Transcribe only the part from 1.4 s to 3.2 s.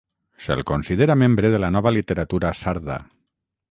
de la nova literatura sarda.